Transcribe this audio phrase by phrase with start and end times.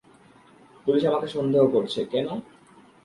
[0.85, 2.33] Police আমাকে সন্দেহ করছে, -কেনো?